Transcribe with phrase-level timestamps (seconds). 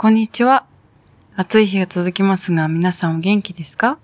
[0.00, 0.64] こんにちは。
[1.34, 3.98] 暑い日が続きますが、皆さんお元気ですか？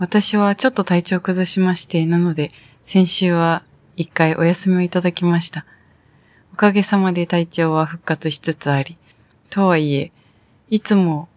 [0.00, 2.50] 私はちょっと体調崩しまして、なので、
[2.82, 3.62] 先週は
[3.94, 5.66] 一回お休みをいただきました。
[6.52, 8.98] おかげさまで体調は復活しつつあり、
[9.50, 10.10] とはいえ、
[10.68, 11.28] いつも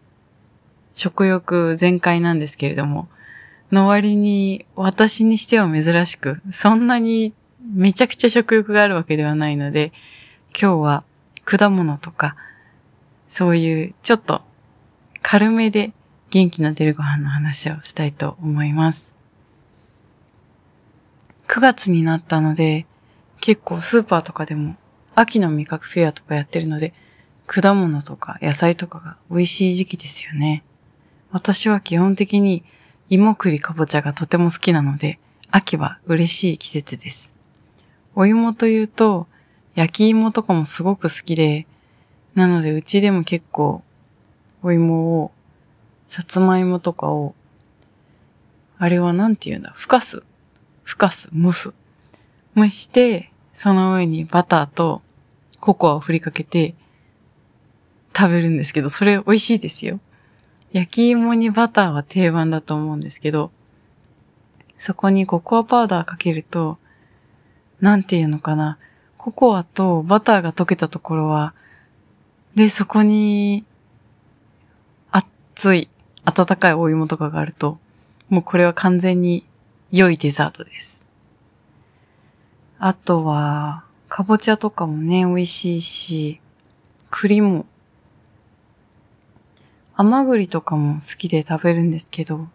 [0.96, 3.10] 食欲全開なんですけれども、
[3.72, 7.32] の割に私にしては珍しく、そんなに
[7.62, 9.94] めちゃくちゃ食欲があるわけではないので、
[10.60, 11.04] 今日は
[11.44, 12.36] 果物とか
[13.30, 14.42] そういうちょっと
[15.22, 15.94] 軽めで
[16.30, 19.08] 元気の出るご飯の話をしたいと思います。
[21.48, 22.86] 9月になったので、
[23.40, 24.76] 結構スーパーとかでも
[25.16, 26.94] 秋の味覚フェアとかやってるので、
[27.48, 30.64] 果物とか野菜とかが美味しい時期ですよね。
[31.32, 32.64] 私は基本的に
[33.10, 35.20] 芋栗かぼちゃがとても好きなので、
[35.52, 37.34] 秋は嬉しい季節です。
[38.16, 39.28] お芋というと、
[39.76, 41.68] 焼き芋とかもすごく好きで、
[42.36, 43.82] なので、うちでも結構、
[44.62, 45.32] お芋を、
[46.08, 47.34] さつまいもとかを、
[48.78, 50.24] あれはなんて言うんだ、ふかす。
[50.84, 51.74] ふかす、蒸す。
[52.56, 55.02] 蒸して、その上にバターと
[55.62, 56.76] ココアを振りかけて
[58.16, 60.00] 食べるんですけど、それ美味しいですよ。
[60.74, 63.52] 焼き芋にバターは定番だと思うんですけど、
[64.78, 66.78] そこにココアパウダーかけると、
[67.80, 68.78] なんていうのかな。
[69.18, 71.54] ココアとバターが溶けたところは、
[72.56, 73.66] で、そこに、
[75.12, 75.90] 熱い、
[76.24, 77.80] 温かいお芋とかがあると、
[78.30, 79.46] もうこれは完全に
[79.92, 80.98] 良いデザートです。
[82.80, 86.40] あとは、かぼちゃとかもね、美味しいし、
[87.12, 87.66] 栗も、
[89.94, 92.48] 甘栗とかも好きで食べるんですけど、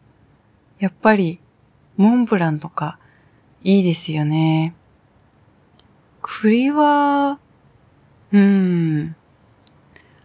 [0.78, 1.40] やっぱり、
[1.98, 2.98] モンブランとか、
[3.62, 4.74] いいですよね。
[6.22, 7.38] 栗は、
[8.32, 9.16] うーん、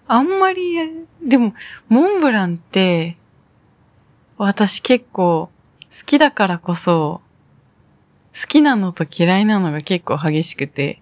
[0.08, 0.76] あんまり、
[1.24, 1.54] でも、
[1.90, 3.18] モンブランって、
[4.38, 5.50] 私結構
[5.98, 7.22] 好きだからこそ、
[8.40, 11.00] 好きなのと嫌いなのが結構激しくて、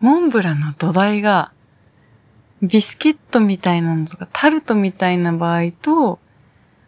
[0.00, 1.52] モンブランの土台が、
[2.62, 6.20] ビスケットみたいなのとか、タルトみたいな場合と、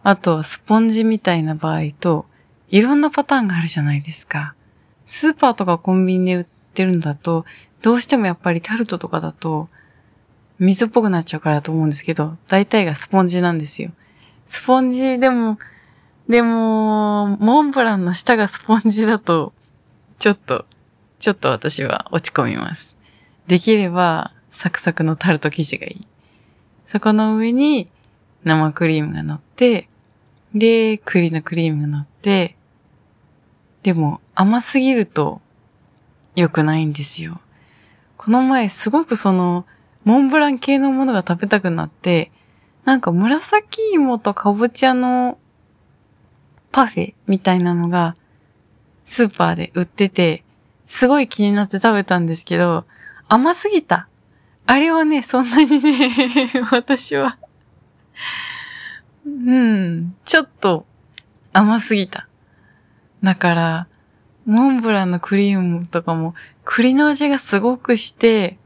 [0.03, 2.27] あとはスポンジみたいな場合と、
[2.69, 4.55] いろんなパターンがあるじゃないですか。
[5.07, 7.45] スーパーとかコンビニで売ってるんだと、
[7.83, 9.69] どうしてもやっぱりタルトとかだと、
[10.59, 13.91] 水っぽくなっちゃうからだと思うんですけど、大体がスポンジなんですよ。
[14.47, 15.59] スポンジでも、
[16.29, 19.53] でも、モンブランの下がスポンジだと、
[20.19, 20.67] ちょっと、
[21.19, 22.97] ちょっと私は落ち込みます。
[23.49, 26.07] できれば、サクサクのタルト生地がいい。
[26.87, 27.91] そこの上に
[28.45, 29.89] 生クリームが乗って、
[30.55, 32.57] で、栗のクリームが乗って、
[33.83, 35.41] でも甘すぎると
[36.37, 37.41] 良くないんですよ。
[38.25, 39.67] この前すごくその、
[40.05, 42.31] モンブラン系のものが食べたくなって、
[42.85, 45.39] なんか紫芋とかぼちゃの
[46.71, 48.15] パフェみたいなのが
[49.05, 50.45] スーパーで売ってて、
[50.87, 52.85] すごい気になって食べたんですけど、
[53.27, 54.07] 甘すぎた。
[54.67, 57.39] あれはね、そんなにね、 私は
[59.27, 60.87] うん、ちょっと
[61.53, 62.29] 甘すぎた。
[63.21, 63.87] だから、
[64.45, 68.59] モンブランのクリームとかも栗の味がすごくして、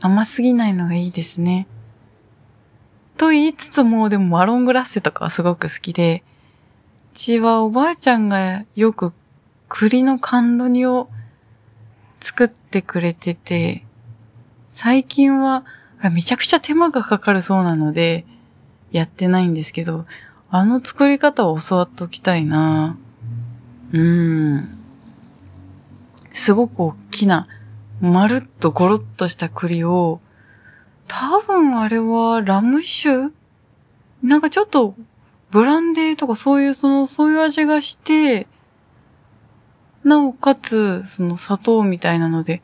[0.00, 1.66] 甘すぎないのがいいですね。
[3.16, 6.22] と言いつつも、でもマロングラッセとかはすごく好きで、
[7.12, 9.12] うちはおばあちゃんがよく
[9.68, 11.10] 栗の甘露煮を
[12.20, 13.84] 作ってくれてて、
[14.70, 15.64] 最近は
[16.12, 18.24] めちゃくちゃ手間がかかるそうなので、
[18.90, 20.06] やってないんですけど、
[20.50, 23.09] あの作り方を教わっておきたいなぁ
[23.92, 24.78] うん。
[26.32, 27.48] すごく大きな、
[28.00, 30.20] まるっとゴロッとした栗を、
[31.08, 33.32] 多分あれはラム酒
[34.22, 34.94] なんかちょっと
[35.50, 38.46] ブランデーとかそういうその、そういう味がして、
[40.04, 42.62] なおかつ、その砂糖みたいなので、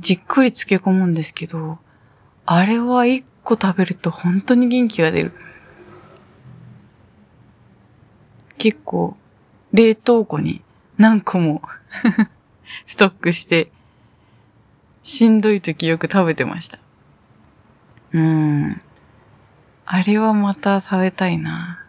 [0.00, 1.78] じっくり漬け込むんですけど、
[2.46, 5.32] あれは一個食べると本当に元気が出る。
[8.56, 9.16] 結構、
[9.72, 10.62] 冷凍庫に
[10.96, 11.62] 何個も
[12.86, 13.70] ストックして、
[15.02, 16.78] しんどい時よく食べてました。
[18.12, 18.80] うん。
[19.86, 21.84] あれはまた食べたいな。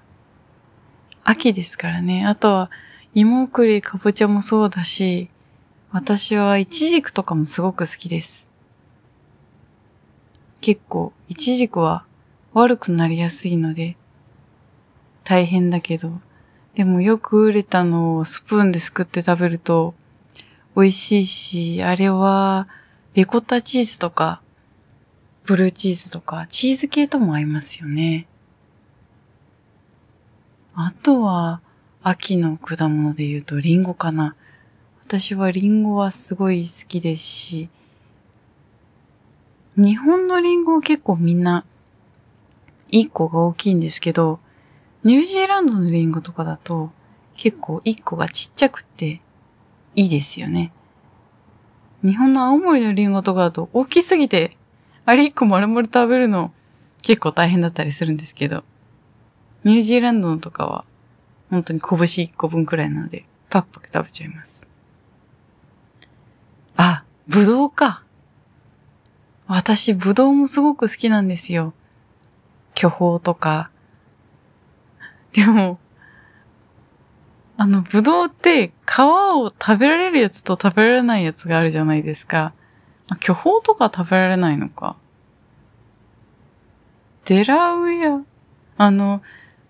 [1.24, 2.26] 秋ですからね。
[2.26, 2.72] あとは、
[3.14, 5.30] 芋栗、かぼちゃもそうだし、
[5.92, 8.48] 私はイチジクとかもすごく好きです。
[10.62, 12.06] 結構、イチジクは
[12.54, 13.98] 悪くなりやすいので、
[15.24, 16.22] 大変だけど、
[16.80, 19.96] でもよく売れたのをスプーンですくって食べると
[20.78, 22.70] 美味しいし、あれは
[23.16, 24.42] リコッタチーズとか、
[25.44, 28.28] ブルーチーズとか、チーズ系とも合いますよね。
[30.74, 31.60] あとは、
[32.02, 34.38] 秋の果物で言うとリンゴかな。
[35.04, 37.70] 私はリンゴはすごい好きですし、
[39.76, 41.66] 日本のリンゴ結構みんな、
[42.94, 44.40] 1個が大きいんですけど、
[45.04, 46.92] ニュージーランドのリンゴとかだと、
[47.36, 49.22] 結構1個がちっちゃくて、
[49.96, 50.74] いいですよね。
[52.04, 54.58] 日本の青森のリンゴとかだと大きすぎて、
[55.06, 56.54] あれ1個丸々食べるの
[57.02, 58.64] 結構大変だったりするんですけど、
[59.64, 60.86] ニュージーランドのとかは
[61.50, 64.68] 本当に拳1個分くらいなので、パクパク食べちゃいます。
[66.76, 68.04] あ、ぶどうか。
[69.48, 71.74] 私、ぶどうもすごく好きなんですよ。
[72.76, 73.72] 巨峰とか。
[75.34, 75.80] でも、
[77.58, 82.54] あの、ぶどうって皮を食べられるやつと食べられないやつがあるじゃないですか。
[83.20, 84.96] 巨峰とか食べられないのか。
[87.26, 88.24] デラウェア？
[88.78, 89.22] あの、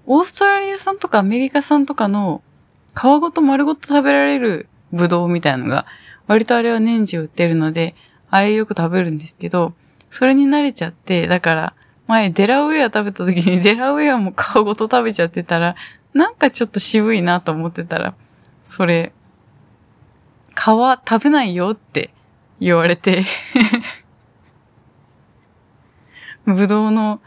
[0.05, 2.41] オーストラリア産とかアメリカ産とかの
[2.95, 5.85] 皮ごと丸ごと食べられるブドウみたいのが、
[6.27, 7.95] 割とあれは年中売ってるので、
[8.29, 9.73] あれよく食べるんですけど、
[10.11, 11.73] それに慣れちゃって、だから、
[12.09, 15.75] 前デラウェア食べた時に デラウェアも皮ごと食べちゃってたら、
[16.13, 18.15] なんかちょっと渋いなと思ってたら、
[18.63, 19.13] それ、
[20.55, 22.09] 皮食べないよって
[22.59, 23.25] 言われて
[26.47, 27.21] ぶどうの、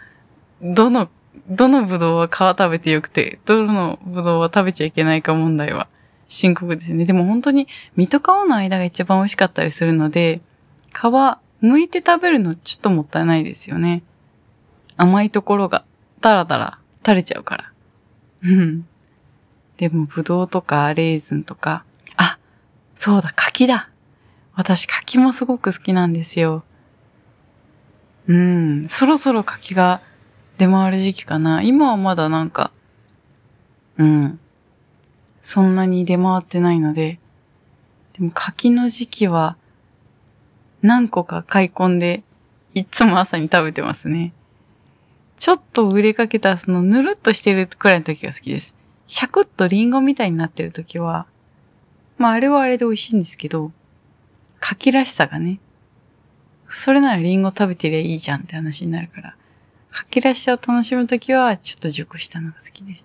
[0.60, 1.08] どの、
[1.48, 5.86] どのぶどうは皮食べてよくて、どのぶどうは食べちゃいけないか問題は
[6.26, 7.04] 深刻ですね。
[7.04, 10.40] でも本当に身と皮の間が一番美味しかったりするので、
[10.92, 11.38] 皮剥
[11.78, 14.02] いて食べるのちょっともったいないですよね。
[14.96, 15.84] 甘いところが
[16.20, 17.72] ダラダラ垂れちゃうから。
[18.42, 18.86] うん。
[19.76, 21.84] でも、ぶどうとかレーズンとか、
[22.16, 22.38] あ、
[22.94, 23.90] そうだ、柿だ。
[24.54, 26.64] 私、柿もすごく好きなんですよ。
[28.28, 30.00] うん、そろそろ柿が
[30.58, 31.62] 出回る時期かな。
[31.62, 32.70] 今はまだなんか、
[33.98, 34.38] うん、
[35.40, 37.18] そんなに出回ってないので、
[38.12, 39.56] でも柿の時期は
[40.82, 42.22] 何個か買い込んで、
[42.74, 44.32] いつも朝に食べてますね。
[45.36, 48.74] ちょっと売れかけたそのぬるっとしてるくらいの時が好きです。
[49.06, 51.26] シャクッとリンゴみたいになってる時は、
[52.18, 53.72] まああれはあれで美味しいんですけど、
[54.60, 55.60] 柿らしさがね、
[56.70, 59.36] それならリンゴ食べてりゃいいじゃんって話になるから、
[59.90, 63.04] 柿らしさを楽しむ時はちょっと熟したのが好きです。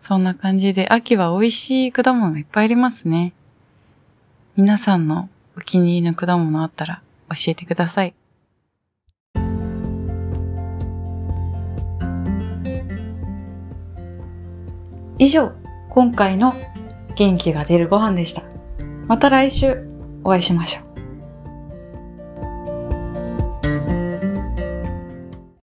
[0.00, 3.32] そんな感じで秋は美味しい果物がいっぱいありますね。
[4.56, 8.14] 皆さんのお気に入りの果物あったら教えてください。
[15.20, 15.52] 以上、
[15.90, 16.54] 今回の
[17.14, 18.42] 元気が出るご飯でした。
[19.06, 19.86] また来週
[20.24, 20.89] お会いしましょう。